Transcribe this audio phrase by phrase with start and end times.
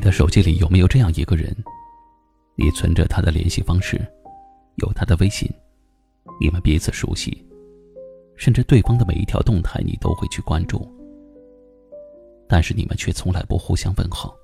[0.00, 1.54] 你的手机里有没有这样一个人？
[2.54, 4.00] 你存着他的联系方式，
[4.76, 5.46] 有他的微信，
[6.40, 7.46] 你们彼此熟悉，
[8.34, 10.90] 甚至对方的每一条动态你都会去关注。
[12.48, 14.34] 但是你们却从来不互相问候，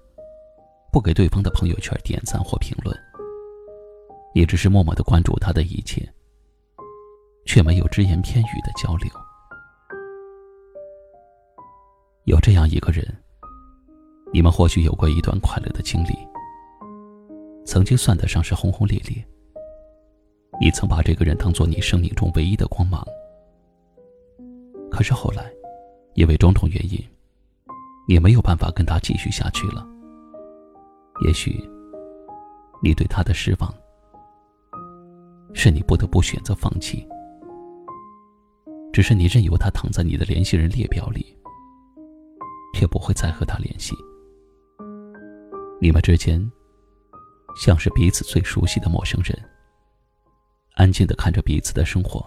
[0.93, 2.95] 不给对方的朋友圈点赞或评论，
[4.35, 6.07] 也只是默默的关注他的一切，
[7.47, 9.09] 却没有只言片语的交流。
[12.25, 13.26] 有这样一个人。
[14.33, 16.17] 你们或许有过一段快乐的经历，
[17.65, 19.25] 曾经算得上是轰轰烈烈。
[20.61, 23.07] 你曾把这个人当做你生命中唯一的光芒，
[24.91, 25.51] 可是后来，
[26.15, 26.99] 因为种种原因，
[28.09, 29.87] 你没有办法跟他继续下去了。
[31.25, 31.63] 也许，
[32.83, 33.73] 你对他的失望，
[35.55, 37.07] 是你不得不选择放弃。
[38.93, 41.37] 只是你任由他躺在你的联系人列表里，
[42.75, 43.95] 却不会再和他联系。
[45.79, 46.41] 你们之间
[47.55, 49.39] 像是彼此最熟悉的陌生人，
[50.75, 52.25] 安静的看着彼此的生活，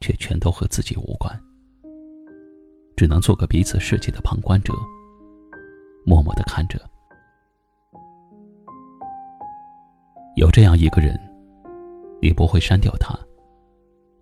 [0.00, 1.40] 却全都和自己无关，
[2.96, 4.74] 只能做个彼此世界的旁观者，
[6.04, 6.78] 默默的看着。
[10.36, 11.18] 有这样一个人，
[12.20, 13.18] 你不会删掉他，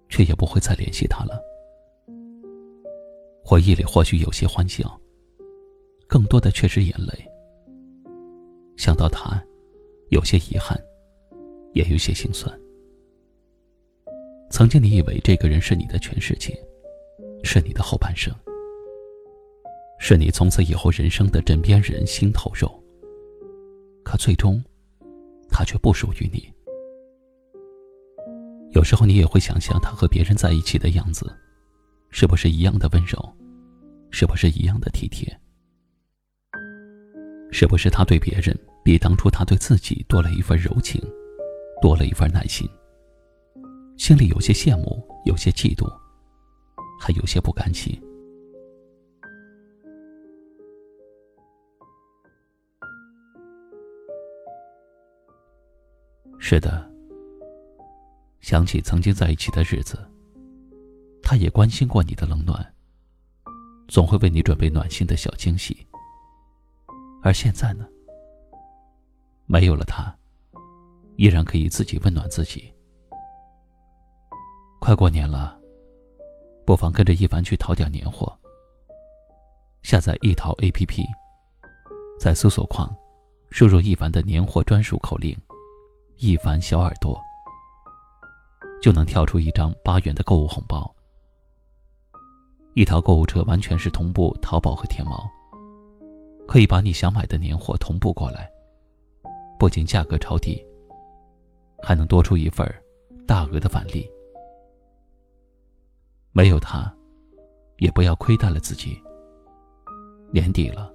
[0.08, 1.41] 却也不会再联系他了。
[3.44, 5.00] 回忆里或许有些欢笑，
[6.06, 7.29] 更多的却是眼泪。
[8.80, 9.38] 想到他，
[10.08, 10.74] 有些遗憾，
[11.74, 12.50] 也有些心酸。
[14.50, 16.58] 曾经你以为这个人是你的全世界，
[17.44, 18.34] 是你的后半生，
[19.98, 22.82] 是你从此以后人生的枕边人、心头肉。
[24.02, 24.64] 可最终，
[25.50, 26.50] 他却不属于你。
[28.70, 31.30] 有时候你也会想象他和别人在一起的样子，
[32.08, 33.19] 是不是一样的温柔，
[34.10, 35.38] 是不是一样的体贴，
[37.53, 38.56] 是不是他对别人？
[38.83, 41.00] 比当初他对自己多了一份柔情，
[41.83, 42.69] 多了一份耐心。
[43.99, 45.87] 心里有些羡慕，有些嫉妒，
[46.99, 48.00] 还有些不甘心。
[56.38, 56.91] 是的，
[58.41, 59.99] 想起曾经在一起的日子，
[61.22, 62.75] 他也关心过你的冷暖，
[63.88, 65.87] 总会为你准备暖心的小惊喜。
[67.22, 67.86] 而现在呢？
[69.47, 70.14] 没有了他，
[71.16, 72.72] 依然可以自己温暖自己。
[74.81, 75.58] 快过年了，
[76.64, 78.34] 不妨跟着一凡去淘点年货。
[79.82, 81.04] 下载一淘 APP，
[82.19, 82.91] 在搜索框
[83.50, 85.37] 输入一凡的年货专属口令
[86.16, 87.20] “一凡小耳朵”，
[88.81, 90.94] 就能跳出一张八元的购物红包。
[92.75, 95.28] 一淘购物车完全是同步淘宝和天猫，
[96.50, 98.50] 可以把你想买的年货同步过来。
[99.56, 100.61] 不仅价格超低，
[101.81, 102.66] 还能多出一份
[103.25, 104.11] 大额的返利。
[106.33, 106.93] 没有他，
[107.78, 109.00] 也不要亏待了自己。
[110.33, 110.93] 年底了，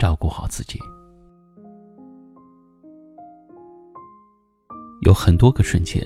[0.00, 0.80] 照顾好自己。
[5.02, 6.04] 有很多个瞬间，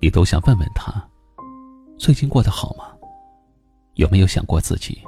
[0.00, 1.06] 你都想问问他，
[1.98, 2.96] 最近过得好吗？
[3.96, 5.02] 有没有想过自己？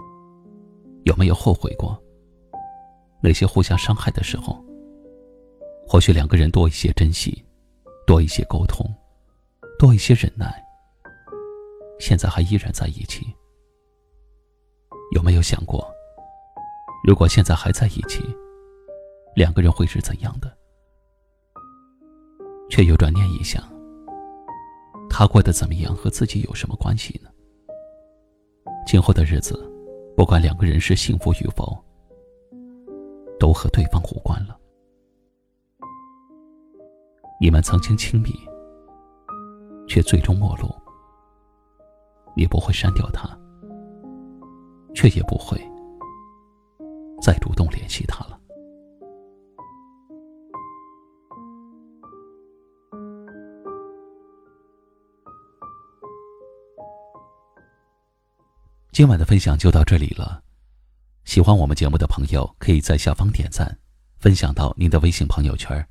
[1.05, 2.01] 有没有后悔过？
[3.23, 4.63] 那些互相伤害的时候？
[5.87, 7.45] 或许两个人多一些珍惜，
[8.07, 8.87] 多一些沟通，
[9.79, 10.63] 多一些忍耐，
[12.01, 13.27] 现在还依然在一起。
[15.15, 15.87] 有没有想过，
[17.07, 18.23] 如果现在还在一起，
[19.37, 20.50] 两个人会是怎样的？
[22.71, 23.62] 却又转念一想，
[25.11, 27.31] 他过得怎么样和自己有什么关系呢？
[28.87, 29.71] 今后的日子，
[30.16, 31.76] 不管两个人是幸福与否，
[33.38, 34.56] 都和对方无关了。
[37.40, 38.31] 你们曾经亲密，
[39.88, 40.69] 却最终陌路。
[42.37, 43.28] 你不会删掉他，
[44.94, 45.61] 却也不会
[47.20, 48.38] 再主动联系他了。
[58.94, 60.41] 今晚的分享就到这里了。
[61.25, 63.76] 喜欢我们节目的朋友，可以在下方点赞。
[64.20, 65.85] 分享到您的微信朋友圈，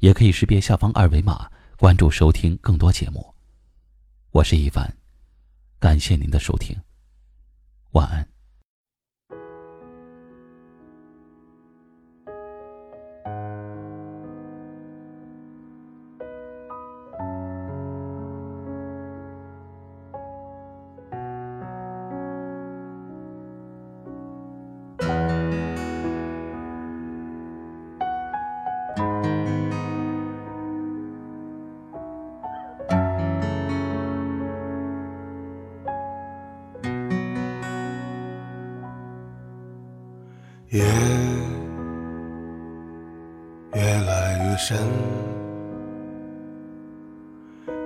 [0.00, 3.34] 也可以识别下方二维码关注收听更多节目。
[4.32, 4.94] 我是一凡，
[5.78, 6.76] 感谢您的收听，
[7.92, 8.35] 晚安。
[40.76, 40.84] 夜
[43.72, 44.76] 越来越深，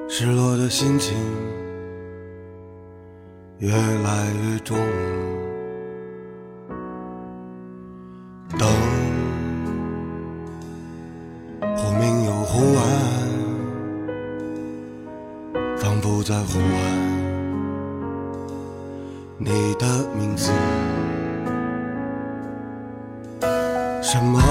[0.08, 1.16] 失落的心情
[3.58, 4.76] 越来越重。
[8.58, 8.68] 灯
[11.76, 12.82] 忽明又忽暗，
[15.78, 16.68] 仿佛在呼唤
[19.38, 19.86] 你的
[20.18, 20.50] 名字。
[24.12, 24.42] 什么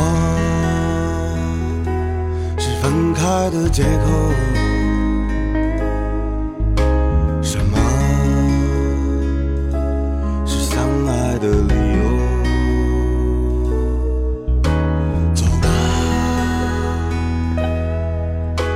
[2.58, 4.08] 是分开的借口？
[7.42, 7.78] 什么
[10.46, 12.04] 是相爱的理由？
[15.36, 15.68] 走吧，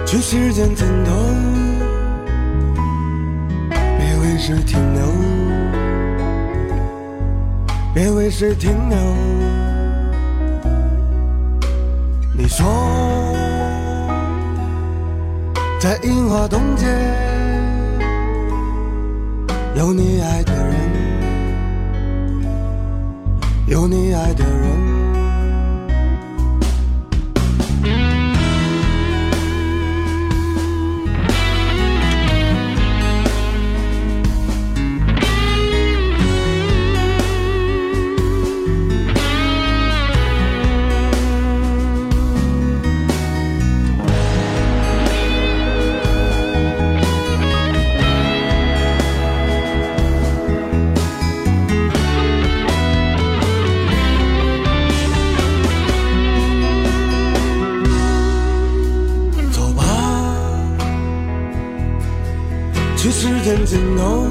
[0.06, 1.14] 去时间尽头，
[3.70, 5.02] 别为谁停留，
[7.94, 8.98] 别为谁停留。
[12.56, 12.68] 说，
[15.80, 16.86] 在樱花洞街
[19.76, 20.76] 有你爱的人，
[23.66, 24.93] 有你爱的人。
[63.44, 64.26] 天尽头，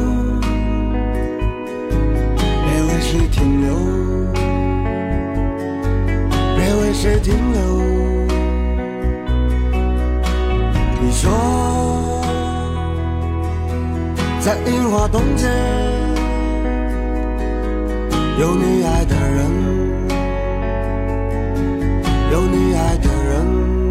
[2.40, 3.74] 别为谁停留，
[6.56, 7.60] 别为谁停留。
[11.02, 11.30] 你说，
[14.40, 15.46] 在樱花洞街
[18.40, 19.44] 有你爱的人，
[22.32, 23.81] 有你爱的人。